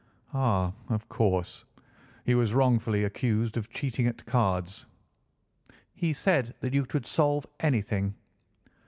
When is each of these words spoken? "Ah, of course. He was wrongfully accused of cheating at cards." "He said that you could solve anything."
"Ah, 0.33 0.73
of 0.89 1.07
course. 1.09 1.63
He 2.25 2.33
was 2.33 2.55
wrongfully 2.55 3.03
accused 3.03 3.55
of 3.55 3.69
cheating 3.69 4.07
at 4.07 4.25
cards." 4.25 4.87
"He 5.93 6.11
said 6.11 6.55
that 6.59 6.73
you 6.73 6.87
could 6.87 7.05
solve 7.05 7.45
anything." 7.59 8.15